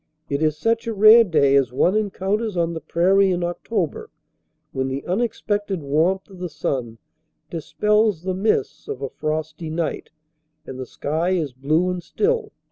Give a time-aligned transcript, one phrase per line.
[0.31, 4.09] It is such a rare day as one encounters on the prairie in October
[4.71, 6.97] when the unexpected warmth of the sun
[7.51, 10.09] dispels the mists of a frosty night
[10.65, 12.51] and the sky is blue and still.